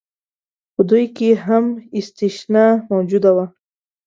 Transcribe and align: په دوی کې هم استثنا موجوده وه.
په 0.73 0.81
دوی 0.89 1.05
کې 1.15 1.29
هم 1.45 1.65
استثنا 1.97 2.65
موجوده 2.91 3.31
وه. 3.35 3.45